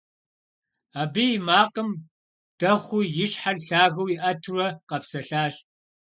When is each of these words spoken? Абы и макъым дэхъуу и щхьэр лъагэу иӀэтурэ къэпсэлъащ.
Абы 1.01 1.23
и 1.35 1.43
макъым 1.47 1.89
дэхъуу 2.59 3.03
и 3.23 3.25
щхьэр 3.29 3.57
лъагэу 3.65 4.11
иӀэтурэ 4.15 4.67
къэпсэлъащ. 4.87 5.53